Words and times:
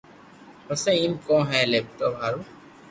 پسي 0.65 0.89
ايم 0.99 1.13
ڪون 1.25 1.41
ھي 1.51 1.59
آپ 2.05 2.13
ھارو 2.21 2.41